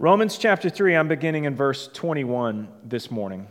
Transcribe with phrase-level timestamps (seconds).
[0.00, 3.46] Romans chapter 3, I'm beginning in verse 21 this morning.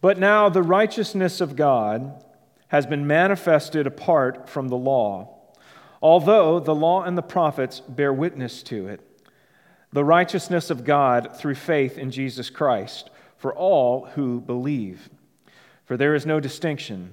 [0.00, 2.24] But now the righteousness of God
[2.68, 5.38] has been manifested apart from the law,
[6.00, 9.00] although the law and the prophets bear witness to it.
[9.92, 15.10] The righteousness of God through faith in Jesus Christ for all who believe.
[15.84, 17.12] For there is no distinction.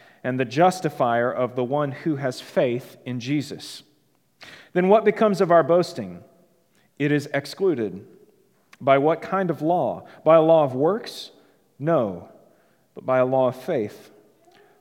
[0.23, 3.83] and the justifier of the one who has faith in Jesus.
[4.73, 6.23] Then what becomes of our boasting?
[6.99, 8.05] It is excluded.
[8.79, 10.05] By what kind of law?
[10.23, 11.31] By a law of works?
[11.77, 12.29] No,
[12.93, 14.11] but by a law of faith.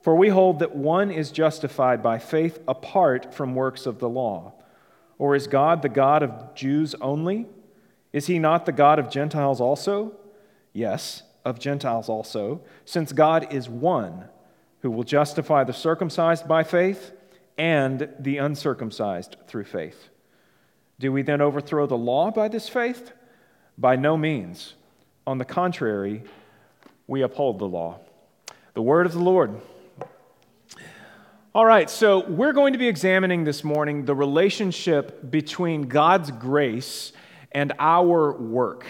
[0.03, 4.55] For we hold that one is justified by faith apart from works of the law.
[5.19, 7.47] Or is God the God of Jews only?
[8.12, 10.12] Is he not the God of Gentiles also?
[10.72, 14.28] Yes, of Gentiles also, since God is one
[14.83, 17.12] who will justify the circumcised by faith
[17.59, 20.09] and the uncircumcised through faith.
[20.98, 23.12] Do we then overthrow the law by this faith?
[23.77, 24.75] By no means.
[25.27, 26.22] On the contrary,
[27.06, 28.00] we uphold the law.
[28.75, 29.61] The word of the Lord.
[31.53, 37.12] All right, so we're going to be examining this morning the relationship between God's grace
[37.50, 38.87] and our work.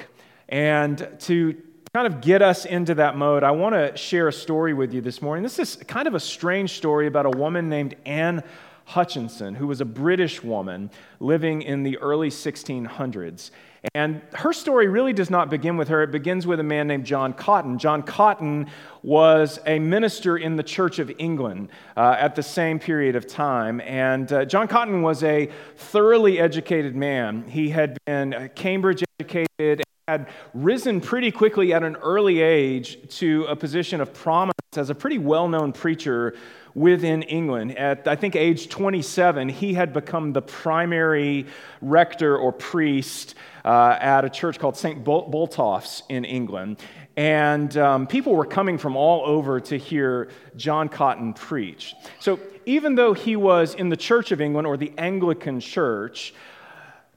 [0.49, 1.57] And to
[1.93, 5.01] kind of get us into that mode, I want to share a story with you
[5.01, 5.43] this morning.
[5.43, 8.45] This is kind of a strange story about a woman named Anne
[8.85, 13.51] Hutchinson, who was a British woman living in the early 1600s.
[13.97, 16.05] And her story really does not begin with her.
[16.05, 17.77] It begins with a man named John Cotton.
[17.77, 18.69] John Cotton
[19.03, 23.81] was a minister in the Church of England uh, at the same period of time.
[23.81, 27.49] And uh, John Cotton was a thoroughly educated man.
[27.49, 33.55] He had been Cambridge educated had risen pretty quickly at an early age to a
[33.55, 36.35] position of prominence as a pretty well known preacher
[36.75, 37.77] within England.
[37.77, 41.47] At, I think, age 27, he had become the primary
[41.81, 43.35] rector or priest
[43.65, 45.05] uh, at a church called St.
[45.05, 46.79] Boltoffs in England.
[47.17, 51.95] And um, people were coming from all over to hear John Cotton preach.
[52.19, 56.33] So, even though he was in the Church of England or the Anglican Church,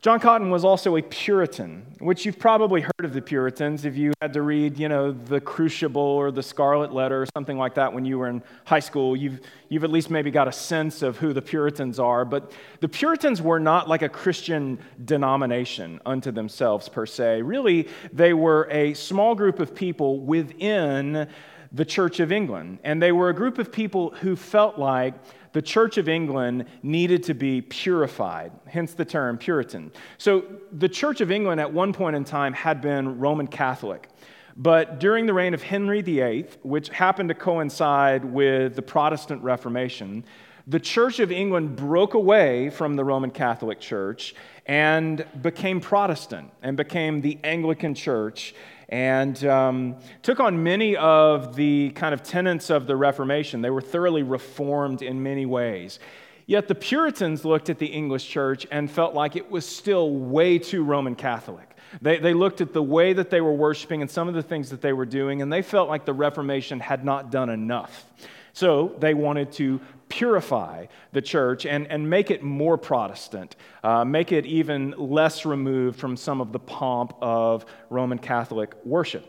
[0.04, 4.12] John Cotton was also a Puritan, which you've probably heard of the Puritans if you
[4.22, 7.94] had to read, you know, the Crucible or the Scarlet Letter or something like that
[7.94, 9.16] when you were in high school.
[9.16, 12.26] You've, you've at least maybe got a sense of who the Puritans are.
[12.26, 17.42] But the Puritans were not like a Christian denomination unto themselves, per se.
[17.42, 21.30] Really, they were a small group of people within
[21.74, 22.80] the Church of England.
[22.84, 25.16] And they were a group of people who felt like
[25.54, 29.92] the Church of England needed to be purified, hence the term Puritan.
[30.18, 34.10] So the Church of England at one point in time had been Roman Catholic.
[34.56, 40.26] But during the reign of Henry VIII, which happened to coincide with the Protestant Reformation,
[40.68, 44.34] the Church of England broke away from the Roman Catholic Church
[44.66, 48.56] and became Protestant and became the Anglican Church
[48.90, 53.62] and um, took on many of the kind of tenets of the Reformation.
[53.62, 56.00] They were thoroughly reformed in many ways.
[56.46, 60.60] Yet the Puritans looked at the English church and felt like it was still way
[60.60, 61.70] too Roman Catholic.
[62.02, 64.70] They, they looked at the way that they were worshiping and some of the things
[64.72, 68.06] that they were doing, and they felt like the Reformation had not done enough.
[68.54, 69.80] So they wanted to
[70.14, 76.00] purify the church and, and make it more Protestant, uh, make it even less removed
[76.00, 79.26] from some of the pomp of Roman Catholic worship.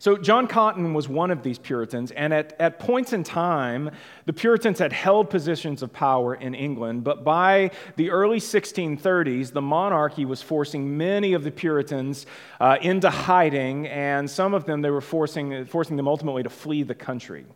[0.00, 3.90] So, John Cotton was one of these Puritans, and at, at points in time,
[4.26, 9.62] the Puritans had held positions of power in England, but by the early 1630s, the
[9.62, 12.26] monarchy was forcing many of the Puritans
[12.58, 16.82] uh, into hiding, and some of them they were forcing, forcing them ultimately to flee
[16.82, 17.46] the country.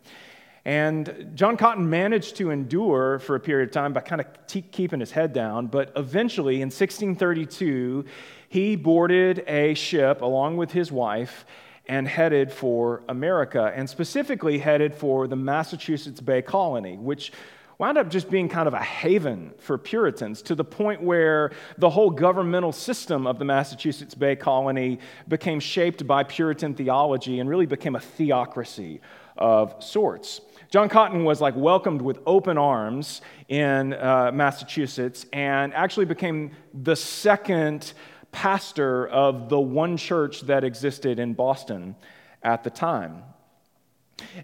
[0.65, 4.63] And John Cotton managed to endure for a period of time by kind of t-
[4.63, 8.03] keeping his head down, but eventually in 1632,
[8.49, 11.45] he boarded a ship along with his wife
[11.87, 17.31] and headed for America, and specifically headed for the Massachusetts Bay Colony, which
[17.77, 21.89] wound up just being kind of a haven for Puritans to the point where the
[21.89, 27.65] whole governmental system of the Massachusetts Bay Colony became shaped by Puritan theology and really
[27.65, 29.01] became a theocracy
[29.37, 30.41] of sorts.
[30.75, 36.97] John Cotton was like welcomed with open arms in uh, Massachusetts and actually became the
[36.97, 37.93] second
[38.33, 41.95] pastor of the one church that existed in Boston
[42.43, 43.23] at the time.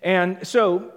[0.01, 0.94] And so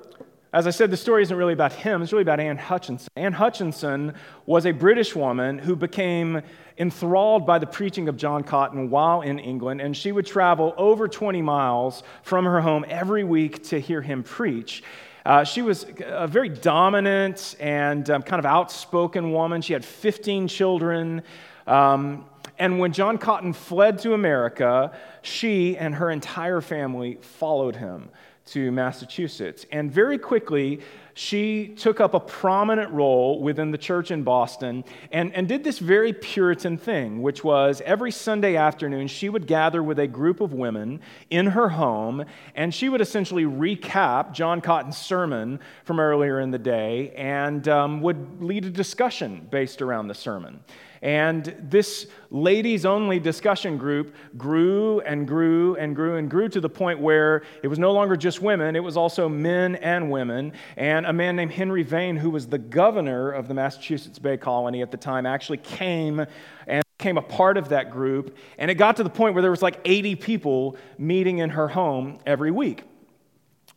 [0.52, 3.08] as I said, the story isn't really about him, it's really about Anne Hutchinson.
[3.16, 4.14] Anne Hutchinson
[4.46, 6.42] was a British woman who became
[6.78, 11.08] enthralled by the preaching of John Cotton while in England, and she would travel over
[11.08, 14.84] 20 miles from her home every week to hear him preach.
[15.24, 19.62] Uh, she was a very dominant and um, kind of outspoken woman.
[19.62, 21.22] She had 15 children.
[21.66, 22.26] Um,
[22.58, 24.92] and when John Cotton fled to America,
[25.22, 28.10] she and her entire family followed him
[28.46, 29.64] to Massachusetts.
[29.72, 30.80] And very quickly,
[31.14, 35.78] she took up a prominent role within the church in Boston and, and did this
[35.78, 40.52] very Puritan thing, which was every Sunday afternoon, she would gather with a group of
[40.52, 41.00] women
[41.30, 42.24] in her home,
[42.54, 48.02] and she would essentially recap John Cotton's sermon from earlier in the day and um,
[48.02, 50.60] would lead a discussion based around the sermon.
[51.04, 56.68] And this ladies only discussion group grew and grew and grew and grew to the
[56.70, 60.54] point where it was no longer just women, it was also men and women.
[60.78, 64.80] And a man named Henry Vane, who was the governor of the Massachusetts Bay Colony
[64.80, 66.24] at the time, actually came
[66.66, 68.34] and became a part of that group.
[68.56, 71.68] And it got to the point where there was like 80 people meeting in her
[71.68, 72.82] home every week.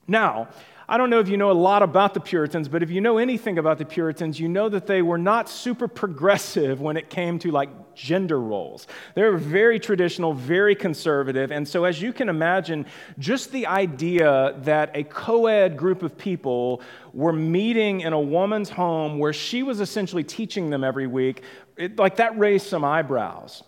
[0.08, 0.48] Now,
[0.90, 3.18] I don't know if you know a lot about the Puritans, but if you know
[3.18, 7.40] anything about the Puritans, you know that they were not super progressive when it came
[7.40, 8.88] to like gender roles.
[9.14, 11.52] They were very traditional, very conservative.
[11.52, 12.86] And so, as you can imagine,
[13.20, 16.82] just the idea that a co ed group of people
[17.12, 21.44] were meeting in a woman's home where she was essentially teaching them every week,
[21.76, 23.62] it, like that raised some eyebrows.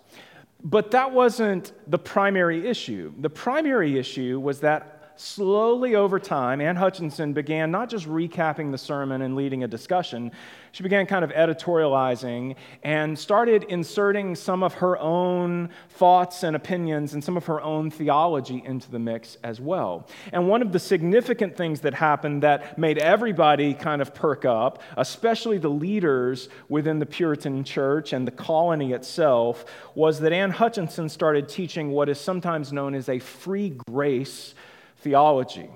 [0.63, 3.13] But that wasn't the primary issue.
[3.19, 8.77] The primary issue was that slowly over time, Anne Hutchinson began not just recapping the
[8.77, 10.31] sermon and leading a discussion,
[10.71, 17.13] she began kind of editorializing and started inserting some of her own thoughts and opinions
[17.13, 20.07] and some of her own theology into the mix as well.
[20.31, 24.81] And one of the significant things that happened that made everybody kind of perk up,
[24.95, 31.09] especially the leaders within the Puritan church and the colony itself, was that Anne Hutchinson
[31.09, 34.55] started teaching what is sometimes known as a free grace
[35.01, 35.69] theology.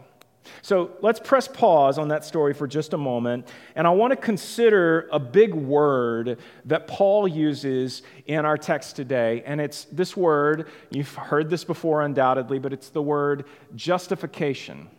[0.61, 3.47] So let's press pause on that story for just a moment.
[3.75, 9.43] And I want to consider a big word that Paul uses in our text today.
[9.45, 14.89] And it's this word, you've heard this before undoubtedly, but it's the word justification.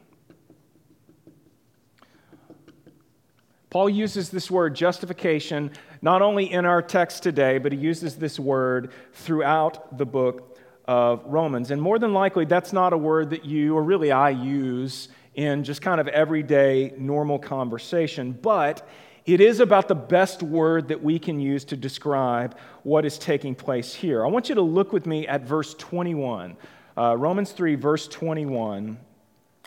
[3.70, 8.38] Paul uses this word justification not only in our text today, but he uses this
[8.38, 10.53] word throughout the book
[10.86, 11.70] of Romans.
[11.70, 15.64] And more than likely, that's not a word that you, or really I, use in
[15.64, 18.86] just kind of everyday normal conversation, but
[19.26, 23.54] it is about the best word that we can use to describe what is taking
[23.54, 24.24] place here.
[24.24, 26.56] I want you to look with me at verse 21.
[26.96, 28.98] Uh, Romans 3, verse 21.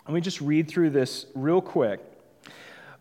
[0.06, 2.00] Let me just read through this real quick.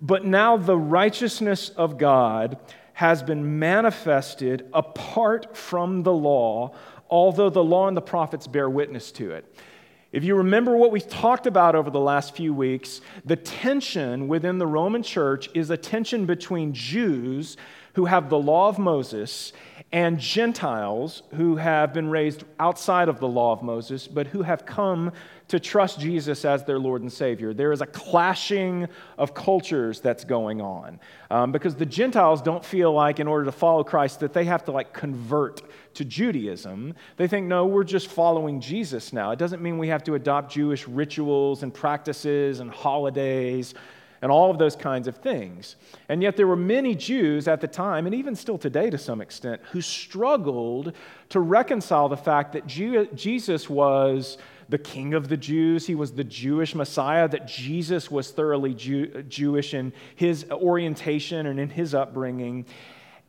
[0.01, 2.57] But now the righteousness of God
[2.93, 6.73] has been manifested apart from the law
[7.09, 9.45] although the law and the prophets bear witness to it.
[10.11, 14.57] If you remember what we talked about over the last few weeks, the tension within
[14.57, 17.57] the Roman church is a tension between Jews
[17.93, 19.51] who have the law of Moses
[19.91, 24.65] and Gentiles who have been raised outside of the law of Moses, but who have
[24.65, 25.11] come
[25.47, 27.53] to trust Jesus as their Lord and Savior.
[27.53, 30.99] There is a clashing of cultures that's going on
[31.31, 34.65] um, because the Gentiles don't feel like, in order to follow Christ, that they have
[34.65, 35.61] to like convert
[35.97, 36.95] to Judaism.
[37.17, 39.31] They think, no, we're just following Jesus now.
[39.31, 43.73] It doesn't mean we have to adopt Jewish rituals and practices and holidays
[44.21, 45.75] and all of those kinds of things.
[46.09, 49.21] And yet, there were many Jews at the time, and even still today to some
[49.21, 50.93] extent, who struggled
[51.29, 54.37] to reconcile the fact that Jesus was
[54.69, 59.23] the king of the Jews, he was the Jewish Messiah, that Jesus was thoroughly Jew-
[59.23, 62.65] Jewish in his orientation and in his upbringing.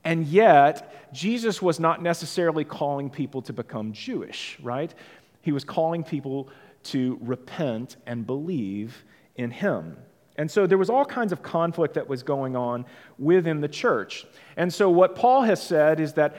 [0.05, 4.95] And yet, Jesus was not necessarily calling people to become Jewish, right?
[5.43, 6.49] He was calling people
[6.85, 9.05] to repent and believe
[9.37, 9.97] in him.
[10.37, 12.87] And so there was all kinds of conflict that was going on
[13.19, 14.25] within the church.
[14.57, 16.37] And so what Paul has said is that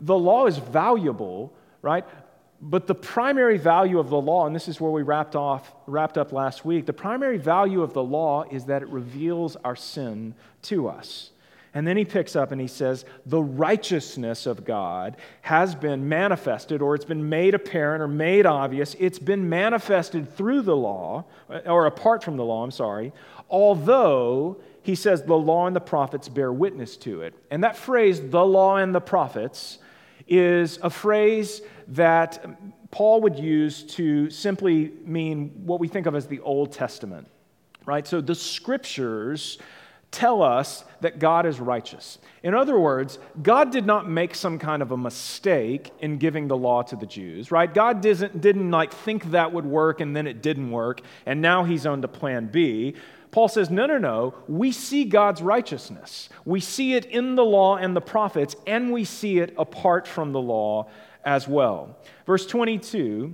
[0.00, 1.52] the law is valuable,
[1.82, 2.04] right?
[2.62, 6.16] But the primary value of the law, and this is where we wrapped off, wrapped
[6.16, 10.34] up last week, the primary value of the law is that it reveals our sin
[10.62, 11.32] to us.
[11.74, 16.82] And then he picks up and he says, The righteousness of God has been manifested,
[16.82, 18.94] or it's been made apparent or made obvious.
[18.98, 23.12] It's been manifested through the law, uh, or apart from the law, I'm sorry,
[23.48, 27.34] although he says the law and the prophets bear witness to it.
[27.50, 29.78] And that phrase, the law and the prophets,
[30.28, 32.44] is a phrase that
[32.90, 37.28] Paul would use to simply mean what we think of as the Old Testament,
[37.86, 38.06] right?
[38.06, 39.58] So the scriptures
[40.12, 42.18] tell us that God is righteous.
[42.42, 46.56] In other words, God did not make some kind of a mistake in giving the
[46.56, 47.72] law to the Jews, right?
[47.72, 51.64] God didn't, didn't like think that would work and then it didn't work, and now
[51.64, 52.94] he's on to plan B.
[53.32, 54.34] Paul says, no, no, no.
[54.46, 56.28] We see God's righteousness.
[56.44, 60.32] We see it in the law and the prophets, and we see it apart from
[60.32, 60.90] the law
[61.24, 61.96] as well.
[62.26, 63.32] Verse 22,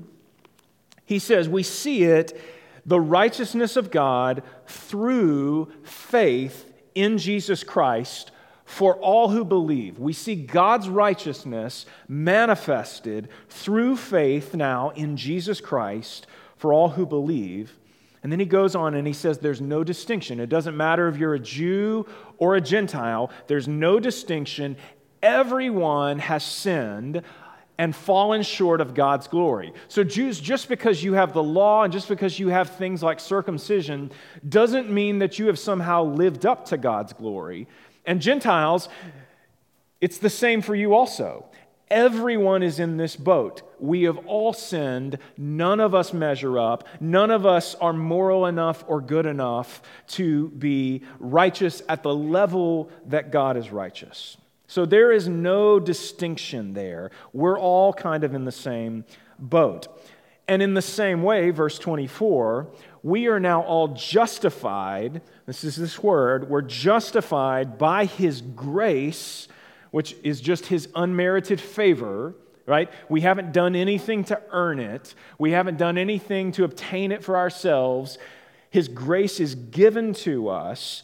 [1.05, 2.41] he says, We see it,
[2.87, 6.68] the righteousness of God, through faith
[6.99, 8.33] in Jesus Christ
[8.65, 9.99] for all who believe.
[9.99, 16.27] We see God's righteousness manifested through faith now in Jesus Christ
[16.57, 17.79] for all who believe.
[18.23, 20.41] And then he goes on and he says there's no distinction.
[20.41, 22.05] It doesn't matter if you're a Jew
[22.37, 24.77] or a Gentile, there's no distinction.
[25.23, 27.23] Everyone has sinned
[27.79, 29.73] and fallen short of God's glory.
[29.87, 33.21] So, Jews, just because you have the law and just because you have things like
[33.21, 34.11] circumcision,
[34.47, 37.69] doesn't mean that you have somehow lived up to God's glory.
[38.05, 38.89] And Gentiles,
[40.01, 41.47] it's the same for you also.
[41.91, 43.63] Everyone is in this boat.
[43.79, 45.19] We have all sinned.
[45.39, 46.87] None of us measure up.
[47.01, 52.91] None of us are moral enough or good enough to be righteous at the level
[53.07, 54.37] that God is righteous.
[54.69, 57.11] So there is no distinction there.
[57.33, 59.07] We're all kind of in the same
[59.39, 59.89] boat.
[60.47, 62.69] And in the same way, verse 24,
[63.03, 65.23] we are now all justified.
[65.47, 66.51] This is this word.
[66.51, 69.49] We're justified by his grace,
[69.91, 72.35] which is just his unmerited favor,
[72.67, 72.91] right?
[73.09, 77.39] We haven't done anything to earn it, we haven't done anything to obtain it for
[77.39, 78.19] ourselves.
[78.71, 81.03] His grace is given to us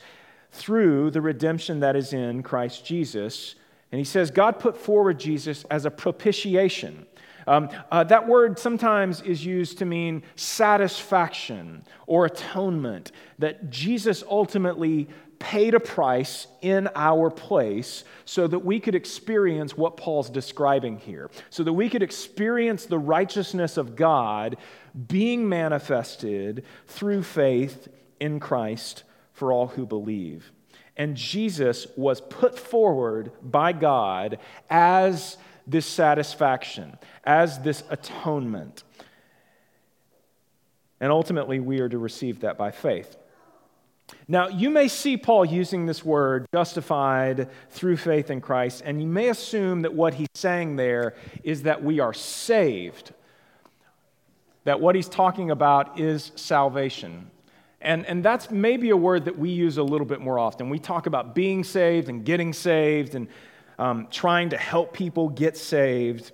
[0.54, 3.56] through the redemption that is in Christ Jesus.
[3.90, 7.06] And he says, God put forward Jesus as a propitiation.
[7.46, 15.08] Um, uh, that word sometimes is used to mean satisfaction or atonement, that Jesus ultimately
[15.40, 21.30] paid a price in our place so that we could experience what Paul's describing here,
[21.50, 24.56] so that we could experience the righteousness of God
[25.08, 27.88] being manifested through faith
[28.20, 29.02] in Christ
[29.34, 30.50] for all who believe.
[30.96, 34.38] And Jesus was put forward by God
[34.70, 35.36] as
[35.66, 38.84] this satisfaction, as this atonement.
[41.00, 43.16] And ultimately, we are to receive that by faith.
[44.28, 49.08] Now, you may see Paul using this word, justified through faith in Christ, and you
[49.08, 53.12] may assume that what he's saying there is that we are saved.
[54.64, 57.30] That what he's talking about is salvation.
[57.84, 60.70] And, and that's maybe a word that we use a little bit more often.
[60.70, 63.28] We talk about being saved and getting saved and
[63.78, 66.32] um, trying to help people get saved.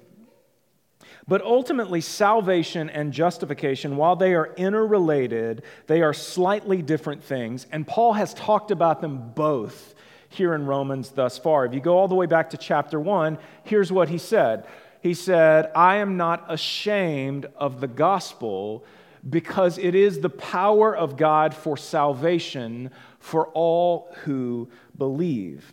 [1.27, 7.67] But ultimately, salvation and justification, while they are interrelated, they are slightly different things.
[7.73, 9.95] And Paul has talked about them both
[10.29, 11.67] here in Romans thus far.
[11.67, 14.67] If you go all the way back to chapter 1, here's what he said
[15.03, 18.85] He said, I am not ashamed of the gospel
[19.29, 25.73] because it is the power of God for salvation for all who believe.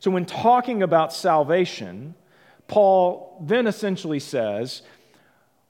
[0.00, 2.14] So, when talking about salvation,
[2.66, 4.82] Paul then essentially says,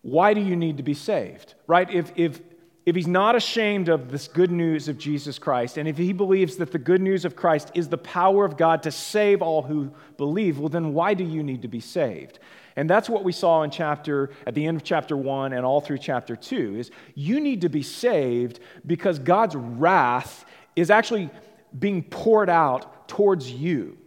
[0.03, 1.55] Why do you need to be saved?
[1.67, 1.91] Right?
[1.91, 2.41] If, if,
[2.85, 6.57] if he's not ashamed of this good news of Jesus Christ, and if he believes
[6.57, 9.93] that the good news of Christ is the power of God to save all who
[10.17, 12.39] believe, well, then why do you need to be saved?
[12.79, 15.81] And that's what we saw in chapter, at the end of chapter one and all
[15.81, 20.45] through chapter two, is you need to be saved because God's wrath
[20.77, 21.29] is actually
[21.77, 23.99] being poured out towards you.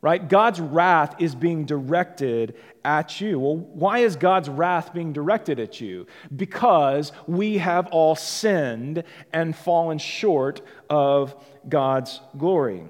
[0.00, 0.28] Right?
[0.28, 2.54] God's wrath is being directed
[2.84, 3.40] at you.
[3.40, 6.06] Well, why is God's wrath being directed at you?
[6.36, 9.02] Because we have all sinned
[9.32, 11.34] and fallen short of
[11.68, 12.84] God's glory.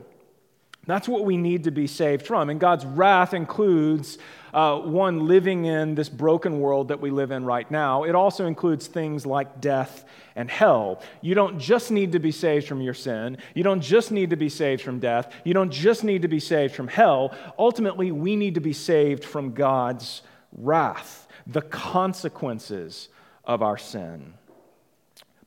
[0.86, 2.50] That's what we need to be saved from.
[2.50, 4.18] And God's wrath includes
[4.54, 8.04] uh, one, living in this broken world that we live in right now.
[8.04, 10.04] It also includes things like death
[10.36, 11.02] and hell.
[11.22, 13.38] You don't just need to be saved from your sin.
[13.54, 15.32] You don't just need to be saved from death.
[15.42, 17.34] You don't just need to be saved from hell.
[17.58, 20.22] Ultimately, we need to be saved from God's
[20.52, 23.08] wrath, the consequences
[23.44, 24.34] of our sin.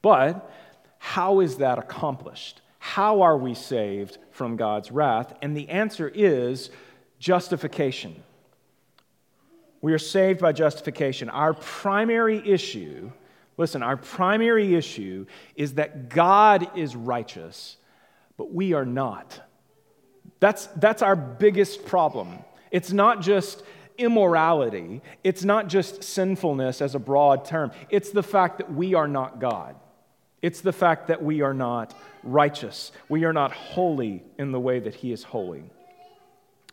[0.02, 0.52] But
[1.00, 2.62] how is that accomplished?
[2.88, 5.34] How are we saved from God's wrath?
[5.42, 6.70] And the answer is
[7.20, 8.24] justification.
[9.82, 11.30] We are saved by justification.
[11.30, 13.12] Our primary issue,
[13.58, 15.26] listen, our primary issue
[15.58, 17.76] is that God is righteous,
[18.38, 19.42] but we are not.
[20.40, 22.40] That's, that's our biggest problem.
[22.72, 23.64] It's not just
[23.98, 29.10] immorality, it's not just sinfulness as a broad term, it's the fact that we are
[29.10, 29.76] not God.
[30.42, 32.92] It's the fact that we are not righteous.
[33.10, 35.64] We are not holy in the way that He is holy.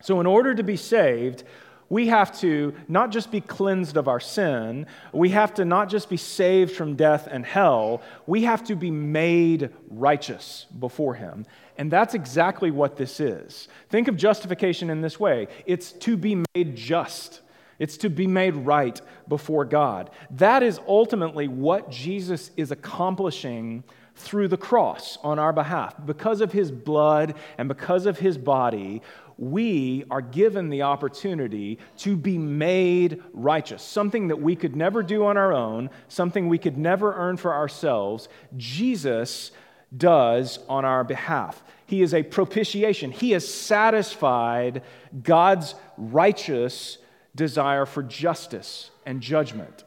[0.02, 1.44] So, in order to be saved,
[1.88, 6.10] we have to not just be cleansed of our sin, we have to not just
[6.10, 11.46] be saved from death and hell, we have to be made righteous before Him.
[11.76, 13.68] And that's exactly what this is.
[13.90, 17.40] Think of justification in this way it's to be made just.
[17.84, 18.98] It's to be made right
[19.28, 20.08] before God.
[20.30, 25.94] That is ultimately what Jesus is accomplishing through the cross on our behalf.
[26.06, 29.02] Because of his blood and because of his body,
[29.36, 35.26] we are given the opportunity to be made righteous, something that we could never do
[35.26, 38.30] on our own, something we could never earn for ourselves.
[38.56, 39.50] Jesus
[39.94, 41.62] does on our behalf.
[41.84, 43.10] He is a propitiation.
[43.10, 44.80] He has satisfied
[45.22, 46.96] God's righteous
[47.34, 49.84] desire for justice and judgment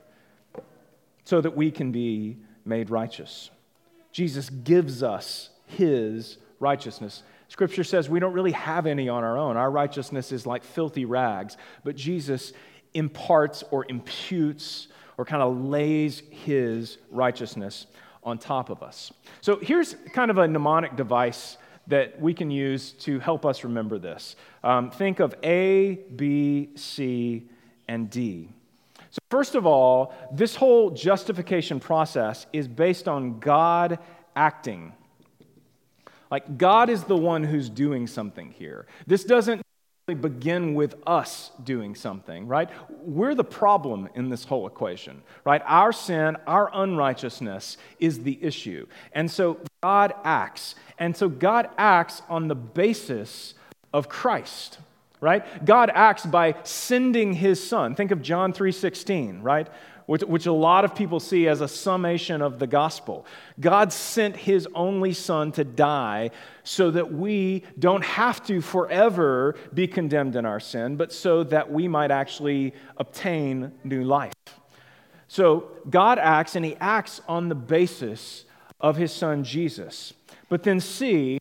[1.23, 3.49] so that we can be made righteous.
[4.11, 7.23] Jesus gives us his righteousness.
[7.49, 9.57] Scripture says we don't really have any on our own.
[9.57, 12.53] Our righteousness is like filthy rags, but Jesus
[12.93, 14.87] imparts or imputes
[15.17, 17.87] or kind of lays his righteousness
[18.23, 19.11] on top of us.
[19.41, 23.97] So here's kind of a mnemonic device that we can use to help us remember
[23.97, 24.35] this.
[24.63, 27.49] Um, think of A, B, C,
[27.87, 28.49] and D.
[29.11, 33.99] So, first of all, this whole justification process is based on God
[34.35, 34.93] acting.
[36.29, 38.85] Like, God is the one who's doing something here.
[39.05, 39.61] This doesn't
[40.07, 42.69] begin with us doing something, right?
[43.01, 45.61] We're the problem in this whole equation, right?
[45.65, 48.87] Our sin, our unrighteousness is the issue.
[49.11, 50.75] And so God acts.
[50.97, 53.53] And so God acts on the basis
[53.93, 54.79] of Christ,
[55.21, 55.65] right?
[55.65, 57.95] God acts by sending his son.
[57.95, 59.67] Think of John 3:16, right?
[60.07, 63.25] which, which a lot of people see as a summation of the gospel.
[63.59, 66.31] God sent his only son to die
[66.63, 71.71] so that we don't have to forever be condemned in our sin, but so that
[71.71, 74.33] we might actually obtain new life.
[75.27, 78.45] So God acts, and he acts on the basis
[78.79, 80.13] of his son Jesus.
[80.49, 81.39] But then, see,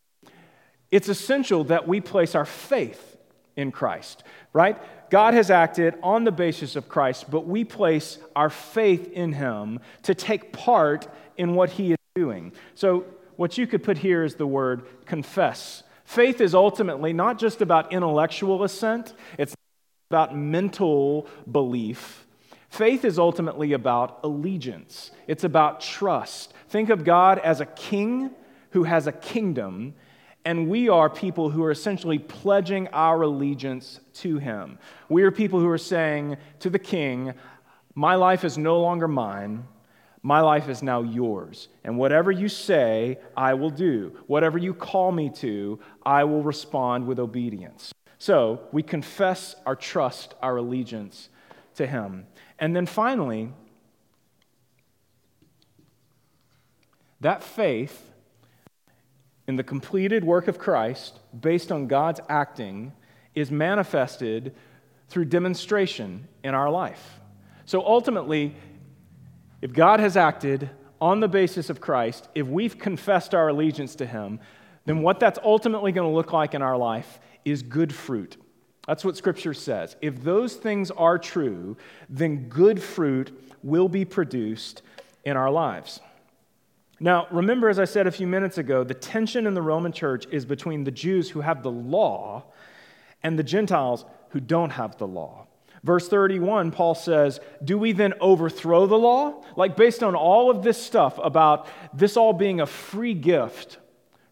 [0.91, 3.17] it's essential that we place our faith
[3.55, 4.23] in Christ,
[4.53, 4.77] right?
[5.09, 9.79] God has acted on the basis of Christ, but we place our faith in him
[10.03, 12.51] to take part in what he is doing.
[12.75, 15.83] So, what you could put here is the word confess.
[16.05, 19.53] Faith is ultimately not just about intellectual assent, it's
[20.09, 22.25] about mental belief.
[22.69, 26.53] Faith is ultimately about allegiance, it's about trust.
[26.69, 28.31] Think of God as a king
[28.71, 29.93] who has a kingdom
[30.47, 34.79] and we are people who are essentially pledging our allegiance to him.
[35.09, 37.33] We are people who are saying to the king,
[37.95, 39.65] My life is no longer mine.
[40.23, 41.67] My life is now yours.
[41.83, 44.17] And whatever you say, I will do.
[44.27, 47.93] Whatever you call me to, I will respond with obedience.
[48.17, 51.27] So we confess our trust, our allegiance
[51.75, 52.25] to him.
[52.59, 53.51] And then finally,
[57.21, 58.11] that faith
[59.47, 62.93] in the completed work of Christ, based on God's acting,
[63.33, 64.53] is manifested
[65.07, 67.19] through demonstration in our life.
[67.65, 68.55] So ultimately,
[69.61, 74.05] if God has acted on the basis of Christ, if we've confessed our allegiance to
[74.05, 74.39] Him,
[74.85, 78.37] then what that's ultimately going to look like in our life is good fruit.
[78.87, 79.95] That's what Scripture says.
[80.01, 81.77] If those things are true,
[82.09, 84.81] then good fruit will be produced
[85.25, 85.99] in our lives.
[86.99, 90.25] Now, remember, as I said a few minutes ago, the tension in the Roman church
[90.31, 92.45] is between the Jews who have the law
[93.21, 95.47] and the Gentiles who don't have the law.
[95.83, 99.43] Verse 31, Paul says, Do we then overthrow the law?
[99.55, 103.77] Like, based on all of this stuff about this all being a free gift,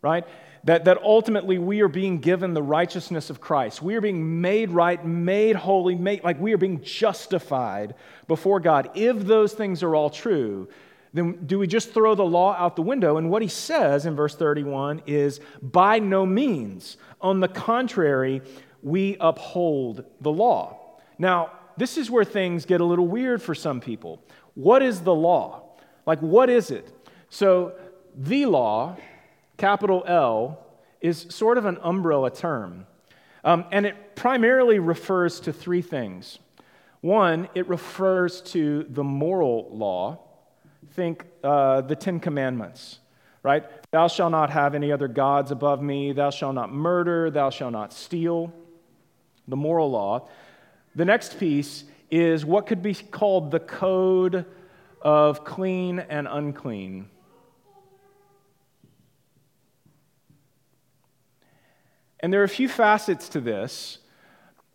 [0.02, 0.26] right?
[0.65, 3.84] That, that ultimately we are being given the righteousness of Christ.
[3.84, 7.93] We are being made right, made holy, made, like we are being justified
[8.28, 8.89] before God.
[8.95, 10.67] If those things are all true,
[11.13, 13.17] then do we just throw the law out the window?
[13.17, 16.97] And what he says in verse 31 is by no means.
[17.21, 18.41] On the contrary,
[18.82, 20.97] we uphold the law.
[21.17, 24.21] Now, this is where things get a little weird for some people.
[24.56, 25.78] What is the law?
[26.06, 26.91] Like, what is it?
[27.30, 27.73] So,
[28.17, 28.97] the law
[29.58, 30.60] capital L,
[31.02, 32.88] is sort of an umbrella term.
[33.44, 36.39] Um, and it primarily refers to three things.
[37.02, 40.20] One, it refers to the moral law.
[40.94, 43.00] Think uh, the Ten Commandments,
[43.44, 43.65] right?
[43.91, 46.13] Thou shalt not have any other gods above me.
[46.13, 47.30] Thou shalt not murder.
[47.30, 48.52] Thou shalt not steal.
[49.48, 50.28] The moral law.
[50.96, 54.46] The next piece is what could be called the code
[55.02, 57.10] of clean and unclean.
[62.26, 64.00] And there are a few facets to this,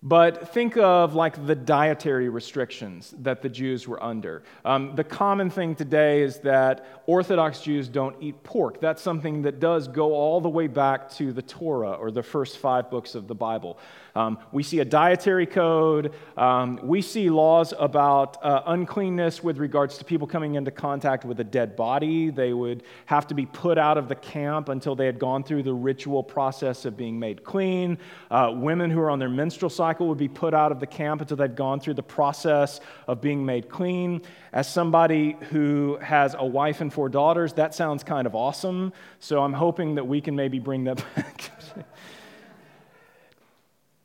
[0.05, 4.45] but think of like the dietary restrictions that the Jews were under.
[4.65, 8.81] Um, the common thing today is that Orthodox Jews don't eat pork.
[8.81, 12.59] That's something that does go all the way back to the Torah or the first
[12.59, 13.81] five books of the Bible.
[14.14, 16.12] Um, we see a dietary code.
[16.37, 21.40] Um, we see laws about uh, uncleanness with regards to people coming into contact with
[21.40, 22.31] a dead body.
[22.31, 25.62] They would have to be put out of the camp until they had gone through
[25.62, 27.99] the ritual process of being made clean.
[28.31, 31.20] Uh, women who are on their menstrual cycle would be put out of the camp
[31.20, 34.23] until they've gone through the process of being made clean.
[34.53, 38.92] As somebody who has a wife and four daughters, that sounds kind of awesome.
[39.20, 41.53] So I'm hoping that we can maybe bring that back.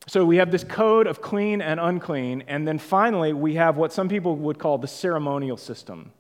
[0.08, 3.92] So we have this code of clean and unclean, and then finally we have what
[3.92, 6.12] some people would call the ceremonial system.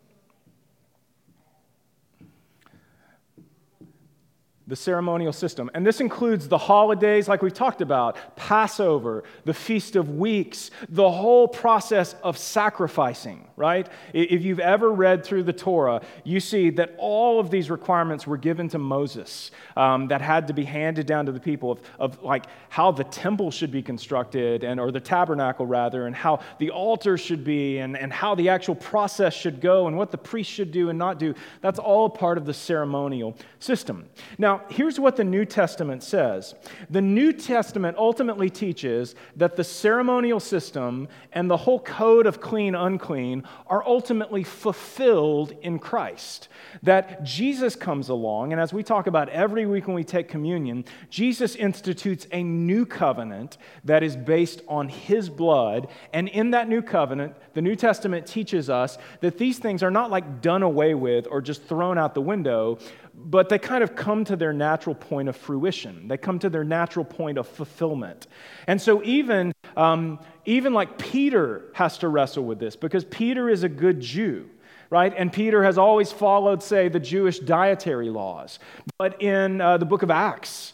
[4.68, 5.70] The ceremonial system.
[5.74, 11.12] And this includes the holidays, like we've talked about, Passover, the Feast of Weeks, the
[11.12, 13.88] whole process of sacrificing, right?
[14.14, 18.38] If you've ever read through the Torah, you see that all of these requirements were
[18.38, 22.24] given to Moses um, that had to be handed down to the people of, of
[22.24, 26.72] like how the temple should be constructed, and, or the tabernacle rather, and how the
[26.72, 30.50] altar should be, and, and how the actual process should go, and what the priest
[30.50, 31.36] should do and not do.
[31.62, 34.10] That's all part of the ceremonial system.
[34.38, 36.56] Now, now, here's what the New Testament says
[36.90, 42.74] the New Testament ultimately teaches that the ceremonial system and the whole code of clean,
[42.74, 46.48] unclean are ultimately fulfilled in Christ.
[46.84, 50.86] That Jesus comes along, and as we talk about every week when we take communion,
[51.10, 55.88] Jesus institutes a new covenant that is based on his blood.
[56.14, 60.12] And in that new covenant, the New Testament teaches us that these things are not
[60.12, 62.78] like done away with or just thrown out the window,
[63.18, 66.08] but they kind of come to their natural point of fruition.
[66.08, 68.28] They come to their natural point of fulfillment.
[68.68, 73.64] And so, even, um, even like Peter has to wrestle with this because Peter is
[73.64, 74.50] a good Jew
[74.92, 75.14] right?
[75.18, 78.60] And Peter has always followed, say, the Jewish dietary laws.
[78.98, 80.74] But in uh, the book of Acts,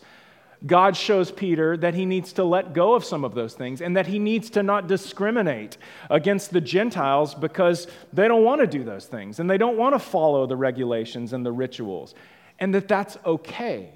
[0.65, 3.97] God shows Peter that he needs to let go of some of those things and
[3.97, 5.77] that he needs to not discriminate
[6.09, 9.95] against the Gentiles because they don't want to do those things and they don't want
[9.95, 12.13] to follow the regulations and the rituals,
[12.59, 13.91] and that that's okay.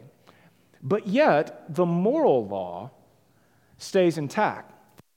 [0.82, 2.92] But yet, the moral law
[3.78, 4.72] stays intact.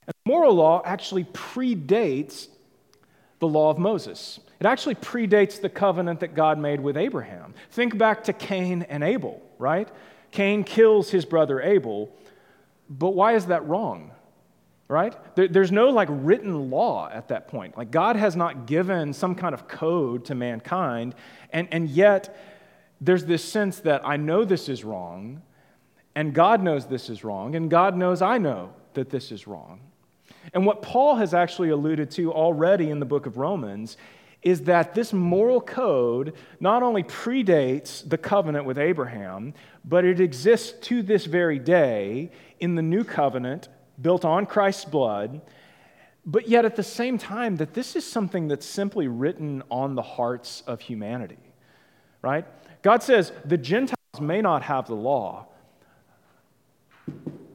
[0.07, 2.49] And the moral law actually predates
[3.39, 4.41] the law of Moses.
[4.61, 7.55] It actually predates the covenant that God made with Abraham.
[7.71, 9.89] Think back to Cain and Abel, right?
[10.31, 12.15] Cain kills his brother Abel,
[12.89, 14.13] but why is that wrong?
[14.91, 15.15] Right?
[15.35, 17.77] there's no like written law at that point.
[17.77, 21.15] Like God has not given some kind of code to mankind,
[21.53, 22.35] and, and yet
[23.01, 25.43] there's this sense that I know this is wrong,
[26.15, 29.81] and God knows this is wrong, and God knows I know that this is wrong.
[30.55, 33.97] And what Paul has actually alluded to already in the book of Romans
[34.43, 39.53] is that this moral code not only predates the covenant with Abraham,
[39.85, 43.69] but it exists to this very day in the new covenant
[44.01, 45.41] built on Christ's blood.
[46.25, 50.03] But yet, at the same time, that this is something that's simply written on the
[50.03, 51.39] hearts of humanity,
[52.23, 52.45] right?
[52.83, 55.47] God says the Gentiles may not have the law,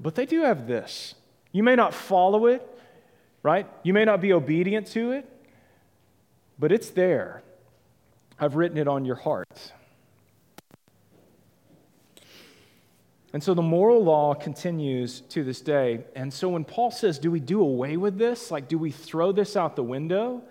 [0.01, 1.15] but they do have this.
[1.51, 2.67] You may not follow it,
[3.43, 3.67] right?
[3.83, 5.29] You may not be obedient to it,
[6.63, 7.43] but it's there.
[8.39, 9.73] I've written it on your heart.
[13.33, 16.05] And so the moral law continues to this day.
[16.15, 18.49] And so when Paul says, Do we do away with this?
[18.49, 20.41] Like, do we throw this out the window?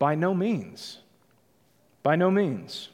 [0.00, 0.98] By no means.
[2.02, 2.88] By no means.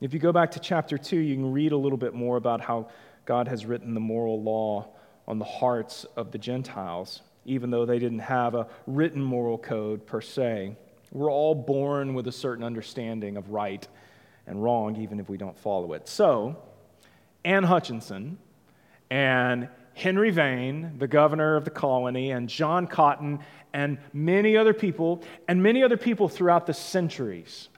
[0.00, 2.60] If you go back to chapter 2, you can read a little bit more about
[2.60, 2.88] how
[3.24, 4.90] God has written the moral law
[5.26, 10.06] on the hearts of the Gentiles even though they didn't have a written moral code
[10.06, 10.76] per se.
[11.10, 13.86] We're all born with a certain understanding of right
[14.46, 16.06] and wrong, even if we don't follow it.
[16.06, 16.56] So,
[17.44, 18.38] Anne Hutchinson
[19.10, 23.40] and Henry Vane, the governor of the colony, and John Cotton,
[23.72, 27.68] and many other people, and many other people throughout the centuries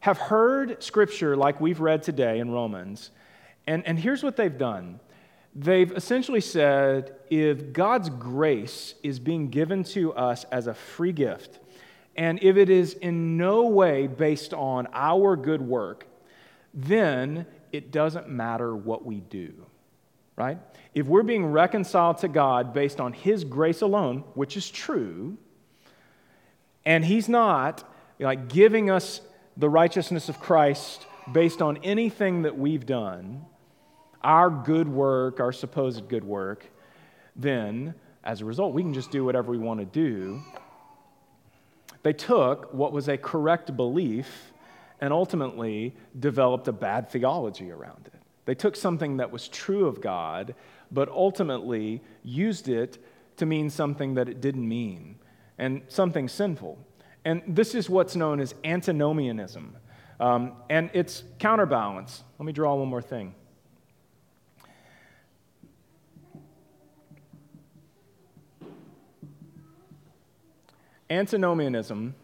[0.00, 3.10] have heard scripture like we've read today in Romans,
[3.66, 5.00] and, and here's what they've done.
[5.58, 11.60] They've essentially said if God's grace is being given to us as a free gift,
[12.14, 16.06] and if it is in no way based on our good work,
[16.74, 19.54] then it doesn't matter what we do,
[20.36, 20.58] right?
[20.94, 25.38] If we're being reconciled to God based on His grace alone, which is true,
[26.84, 27.82] and He's not
[28.20, 29.22] like giving us
[29.56, 33.46] the righteousness of Christ based on anything that we've done,
[34.26, 36.66] our good work, our supposed good work,
[37.36, 40.42] then as a result, we can just do whatever we want to do.
[42.02, 44.52] They took what was a correct belief
[45.00, 48.20] and ultimately developed a bad theology around it.
[48.46, 50.56] They took something that was true of God,
[50.90, 52.98] but ultimately used it
[53.36, 55.20] to mean something that it didn't mean
[55.58, 56.78] and something sinful.
[57.24, 59.76] And this is what's known as antinomianism.
[60.18, 62.24] Um, and it's counterbalance.
[62.38, 63.34] Let me draw one more thing.
[71.10, 72.14] Antinomianism,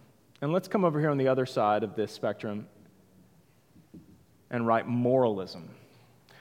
[0.40, 2.66] and let's come over here on the other side of this spectrum
[4.50, 5.70] and write moralism.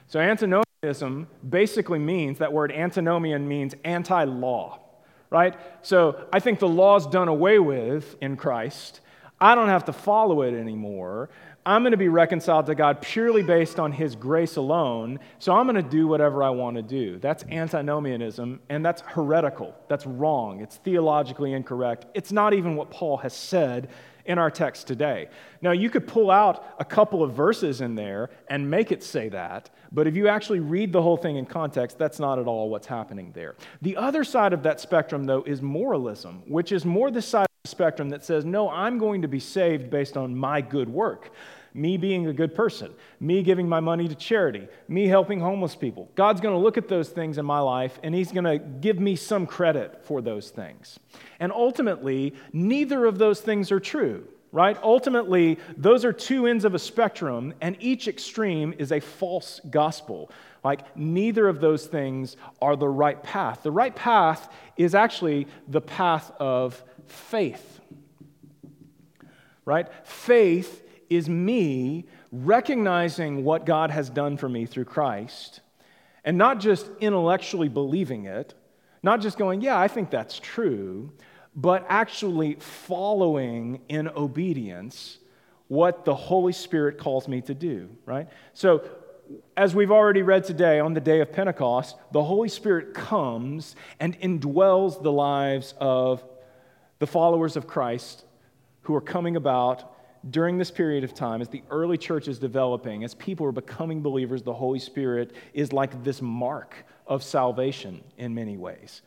[0.08, 4.80] So, antinomianism basically means that word antinomian means anti law,
[5.30, 5.56] right?
[5.84, 9.02] So, I think the law's done away with in Christ.
[9.40, 11.30] I don't have to follow it anymore.
[11.64, 15.68] I'm going to be reconciled to God purely based on His grace alone, so I'm
[15.68, 17.20] going to do whatever I want to do.
[17.20, 19.76] That's antinomianism, and that's heretical.
[19.88, 20.62] That's wrong.
[20.62, 22.08] It's theologically incorrect.
[22.16, 23.90] It's not even what Paul has said
[24.26, 25.30] in our text today.
[25.62, 29.30] Now, you could pull out a couple of verses in there and make it say
[29.30, 32.70] that, but if you actually read the whole thing in context, that's not at all
[32.70, 33.56] what's happening there.
[33.84, 38.10] The other side of that spectrum, though, is moralism, which is more the side spectrum
[38.10, 41.32] that says, no, I'm going to be saved based on my good work
[41.74, 46.10] me being a good person, me giving my money to charity, me helping homeless people.
[46.16, 49.00] God's going to look at those things in my life and He's going to give
[49.00, 51.00] me some credit for those things.
[51.40, 54.78] And ultimately, neither of those things are true, right?
[54.84, 60.30] Ultimately, those are two ends of a spectrum, and each extreme is a false gospel.
[60.64, 63.64] Like, neither of those things are the right path.
[63.64, 67.80] The right path is actually the path of faith,
[69.66, 69.88] right?
[70.06, 75.60] Faith is me recognizing what God has done for me through Christ
[76.24, 78.54] and not just intellectually believing it,
[79.04, 81.12] not just going, yeah, I think that's true,
[81.56, 85.18] but actually following in obedience
[85.68, 88.28] what the Holy Spirit calls me to do, right?
[88.54, 88.84] So,
[89.56, 94.20] as we've already read today on the day of Pentecost, the Holy Spirit comes and
[94.20, 96.24] indwells the lives of
[97.02, 98.26] the followers of Christ
[98.84, 99.92] who are coming about
[100.30, 104.04] during this period of time, as the early church is developing, as people are becoming
[104.04, 106.76] believers, the Holy Spirit is like this mark
[107.08, 109.02] of salvation in many ways.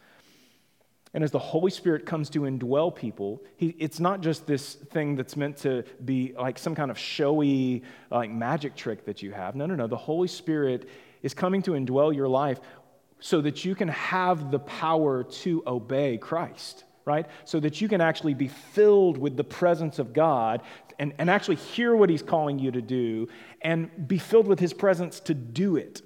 [1.14, 5.14] And as the Holy Spirit comes to indwell people, he, it's not just this thing
[5.14, 9.54] that's meant to be like some kind of showy like magic trick that you have.
[9.54, 9.86] No, no, no.
[9.86, 10.88] The Holy Spirit
[11.22, 12.58] is coming to indwell your life
[13.20, 17.26] so that you can have the power to obey Christ right?
[17.44, 20.62] So that you can actually be filled with the presence of God
[20.98, 23.28] and, and actually hear what he's calling you to do
[23.60, 26.02] and be filled with his presence to do it.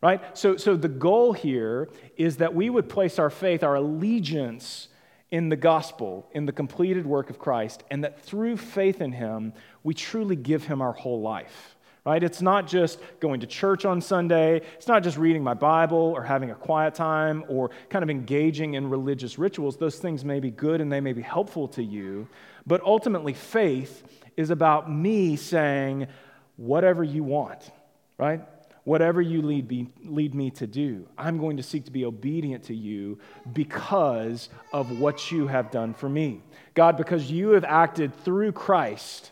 [0.00, 0.36] Right?
[0.36, 4.88] So, so the goal here is that we would place our faith, our allegiance
[5.30, 9.54] in the gospel, in the completed work of Christ, and that through faith in him,
[9.82, 11.73] we truly give him our whole life.
[12.04, 12.22] Right?
[12.22, 14.60] It's not just going to church on Sunday.
[14.74, 18.74] It's not just reading my Bible or having a quiet time or kind of engaging
[18.74, 19.78] in religious rituals.
[19.78, 22.28] Those things may be good and they may be helpful to you.
[22.66, 24.02] But ultimately, faith
[24.36, 26.08] is about me saying,
[26.56, 27.70] whatever you want,
[28.18, 28.42] right?
[28.84, 32.64] Whatever you lead me, lead me to do, I'm going to seek to be obedient
[32.64, 33.18] to you
[33.54, 36.42] because of what you have done for me.
[36.74, 39.30] God, because you have acted through Christ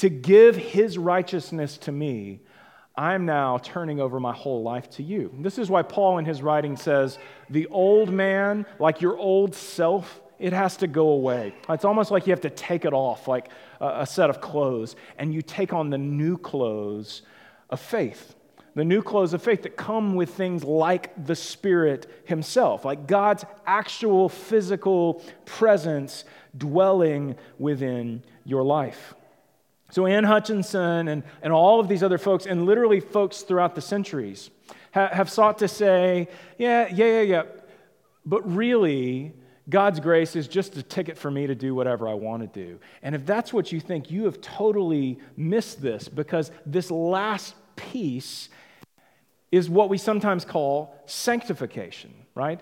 [0.00, 2.40] to give his righteousness to me,
[2.96, 5.30] I'm now turning over my whole life to you.
[5.40, 7.18] This is why Paul in his writing says,
[7.50, 11.54] the old man, like your old self, it has to go away.
[11.68, 15.34] It's almost like you have to take it off, like a, set of clothes, and
[15.34, 17.20] you take on the new clothes
[17.68, 18.34] of faith.
[18.74, 23.44] The new clothes of faith that come with things like the Spirit Himself, like God's
[23.66, 26.24] actual physical presence
[26.56, 29.14] dwelling within your life.
[29.90, 33.80] So, Anne Hutchinson and, and all of these other folks, and literally folks throughout the
[33.80, 34.50] centuries,
[34.92, 37.42] ha- have sought to say, yeah, yeah, yeah, yeah,
[38.24, 39.32] but really,
[39.68, 42.78] God's grace is just a ticket for me to do whatever I want to do.
[43.02, 48.48] And if that's what you think, you have totally missed this because this last piece
[49.52, 52.60] is what we sometimes call sanctification, right?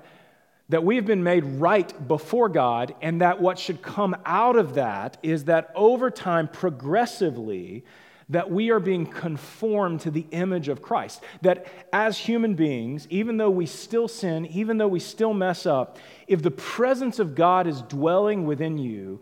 [0.70, 4.74] That we have been made right before God, and that what should come out of
[4.74, 7.84] that is that over time, progressively,
[8.28, 11.22] that we are being conformed to the image of Christ.
[11.40, 15.98] That as human beings, even though we still sin, even though we still mess up,
[16.26, 19.20] if the presence of God is dwelling within you,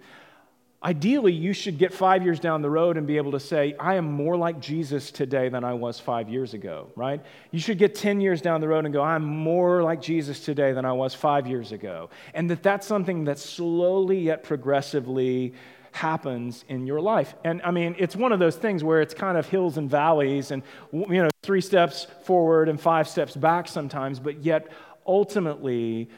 [0.82, 3.94] ideally you should get five years down the road and be able to say, I
[3.94, 7.22] am more like Jesus today than I was five years ago, right?
[7.50, 10.72] You should get 10 years down the road and go, I'm more like Jesus today
[10.72, 12.10] than I was five years ago.
[12.34, 15.54] And that that's something that slowly yet progressively
[15.92, 17.34] happens in your life.
[17.42, 20.50] And I mean, it's one of those things where it's kind of hills and valleys
[20.50, 20.62] and,
[20.92, 24.68] you know, three steps forward and five steps back sometimes, but yet
[25.06, 26.10] ultimately,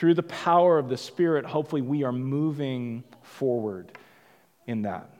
[0.00, 3.92] through the power of the Spirit, hopefully we are moving forward
[4.66, 5.10] in that.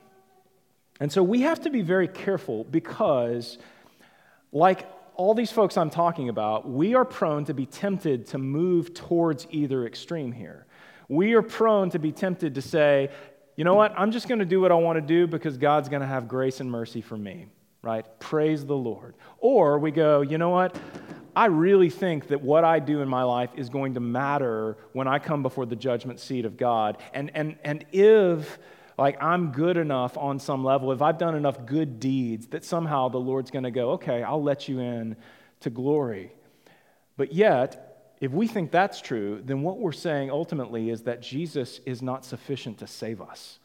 [1.00, 3.58] And so we have to be very careful because,
[4.52, 8.94] like all these folks I'm talking about, we are prone to be tempted to move
[8.94, 10.64] towards either extreme here.
[11.10, 13.10] We are prone to be tempted to say,
[13.56, 13.92] you know what?
[13.98, 16.26] I'm just going to do what I want to do because God's going to have
[16.26, 17.48] grace and mercy for me,
[17.82, 18.04] right?
[18.18, 19.14] Praise the Lord.
[19.38, 20.76] Or we go, you know what?
[21.34, 25.06] I really think that what I do in my life is going to matter when
[25.06, 26.98] I come before the judgment seat of God.
[27.14, 28.58] And, and, and if
[28.98, 33.08] like I'm good enough on some level, if I've done enough good deeds, that somehow
[33.08, 35.16] the Lord's going to go, okay, I'll let you in
[35.60, 36.32] to glory.
[37.16, 41.80] But yet, if we think that's true, then what we're saying ultimately is that Jesus
[41.86, 43.58] is not sufficient to save us.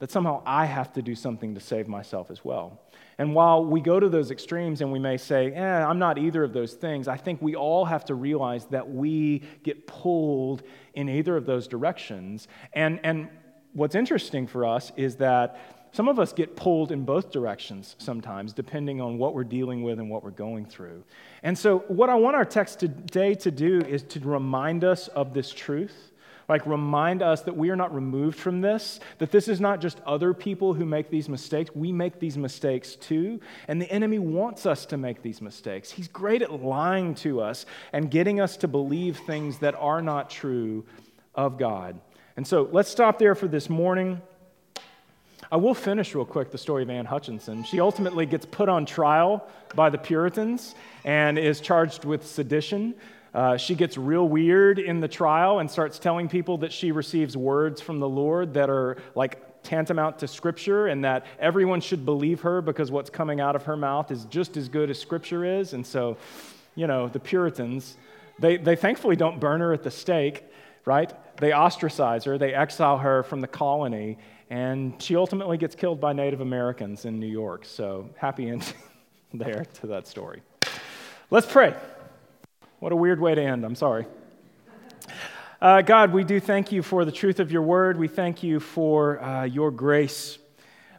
[0.00, 2.80] That somehow I have to do something to save myself as well.
[3.18, 6.42] And while we go to those extremes and we may say, eh, I'm not either
[6.42, 10.62] of those things, I think we all have to realize that we get pulled
[10.94, 12.48] in either of those directions.
[12.72, 13.28] And, and
[13.72, 18.52] what's interesting for us is that some of us get pulled in both directions sometimes,
[18.52, 21.04] depending on what we're dealing with and what we're going through.
[21.44, 25.34] And so, what I want our text today to do is to remind us of
[25.34, 26.10] this truth.
[26.48, 30.00] Like, remind us that we are not removed from this, that this is not just
[30.06, 31.70] other people who make these mistakes.
[31.74, 33.40] We make these mistakes too.
[33.66, 35.90] And the enemy wants us to make these mistakes.
[35.90, 40.30] He's great at lying to us and getting us to believe things that are not
[40.30, 40.84] true
[41.34, 41.98] of God.
[42.36, 44.20] And so, let's stop there for this morning.
[45.52, 47.64] I will finish real quick the story of Anne Hutchinson.
[47.64, 52.94] She ultimately gets put on trial by the Puritans and is charged with sedition.
[53.34, 57.36] Uh, she gets real weird in the trial and starts telling people that she receives
[57.36, 62.42] words from the Lord that are like tantamount to Scripture and that everyone should believe
[62.42, 65.72] her because what's coming out of her mouth is just as good as Scripture is.
[65.72, 66.16] And so,
[66.76, 67.96] you know, the Puritans,
[68.38, 70.44] they, they thankfully don't burn her at the stake,
[70.84, 71.12] right?
[71.38, 74.18] They ostracize her, they exile her from the colony,
[74.48, 77.64] and she ultimately gets killed by Native Americans in New York.
[77.64, 78.68] So happy ending
[79.32, 80.42] there to that story.
[81.30, 81.74] Let's pray.
[82.84, 83.64] What a weird way to end.
[83.64, 84.04] I'm sorry.
[85.58, 87.98] Uh, God, we do thank you for the truth of your word.
[87.98, 90.36] We thank you for uh, your grace.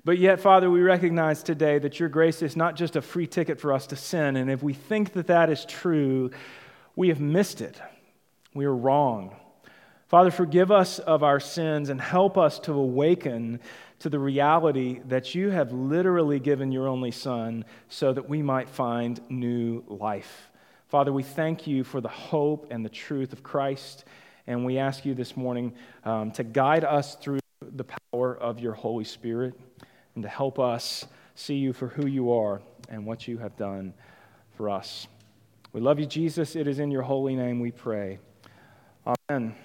[0.03, 3.61] But yet, Father, we recognize today that your grace is not just a free ticket
[3.61, 4.35] for us to sin.
[4.35, 6.31] And if we think that that is true,
[6.95, 7.79] we have missed it.
[8.55, 9.35] We are wrong.
[10.07, 13.59] Father, forgive us of our sins and help us to awaken
[13.99, 18.69] to the reality that you have literally given your only Son so that we might
[18.69, 20.49] find new life.
[20.87, 24.05] Father, we thank you for the hope and the truth of Christ,
[24.45, 28.73] and we ask you this morning um, to guide us through the power of your
[28.73, 29.59] Holy Spirit
[30.13, 33.95] and to help us see you for who you are and what you have done
[34.55, 35.07] for us.
[35.73, 36.55] We love you, Jesus.
[36.55, 38.19] It is in your holy name we pray.
[39.07, 39.55] Amen.